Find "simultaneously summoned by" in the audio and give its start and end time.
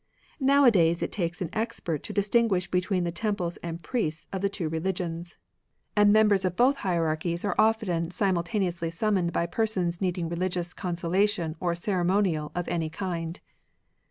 8.09-9.45